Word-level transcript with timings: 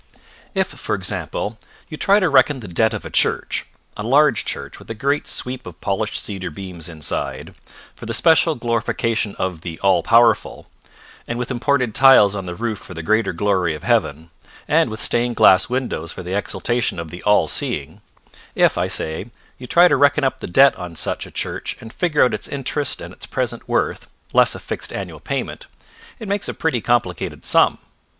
If, 0.55 0.65
for 0.69 0.95
example, 0.95 1.59
you 1.87 1.95
try 1.95 2.19
to 2.19 2.27
reckon 2.27 2.57
the 2.57 2.67
debt 2.67 2.95
of 2.95 3.05
a 3.05 3.11
church 3.11 3.67
a 3.95 4.01
large 4.01 4.45
church 4.45 4.79
with 4.79 4.89
a 4.89 4.95
great 4.95 5.27
sweep 5.27 5.67
of 5.67 5.79
polished 5.79 6.15
cedar 6.19 6.49
beams 6.49 6.89
inside, 6.89 7.53
for 7.93 8.07
the 8.07 8.13
special 8.15 8.55
glorification 8.55 9.35
of 9.35 9.61
the 9.61 9.79
All 9.81 10.01
Powerful, 10.01 10.65
and 11.27 11.37
with 11.37 11.51
imported 11.51 11.93
tiles 11.93 12.33
on 12.33 12.47
the 12.47 12.55
roof 12.55 12.79
for 12.79 12.95
the 12.95 13.03
greater 13.03 13.31
glory 13.31 13.75
of 13.75 13.83
Heaven 13.83 14.31
and 14.67 14.89
with 14.89 14.99
stained 14.99 15.35
glass 15.35 15.69
windows 15.69 16.11
for 16.11 16.23
the 16.23 16.35
exaltation 16.35 16.97
of 16.97 17.11
the 17.11 17.21
All 17.21 17.47
Seeing 17.47 18.01
if, 18.55 18.79
I 18.79 18.87
say, 18.87 19.27
you 19.59 19.67
try 19.67 19.87
to 19.87 19.95
reckon 19.95 20.23
up 20.23 20.39
the 20.39 20.47
debt 20.47 20.75
on 20.77 20.95
such 20.95 21.27
a 21.27 21.29
church 21.29 21.77
and 21.79 21.93
figure 21.93 22.23
out 22.25 22.33
its 22.33 22.47
interest 22.47 23.01
and 23.01 23.13
its 23.13 23.27
present 23.27 23.69
worth, 23.69 24.09
less 24.33 24.55
a 24.55 24.59
fixed 24.59 24.91
annual 24.93 25.19
payment, 25.19 25.67
it 26.17 26.27
makes 26.27 26.49
a 26.49 26.55
pretty 26.55 26.81
complicated 26.81 27.45
sum. 27.45 27.77